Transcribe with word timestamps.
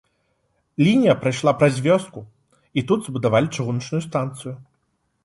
Лінія 0.85 1.13
прайшла 1.25 1.53
праз 1.59 1.77
вёску, 1.87 2.19
і 2.79 2.85
тут 2.93 2.99
збудавалі 3.11 3.47
чыгуначную 3.57 4.01
станцыю. 4.07 4.57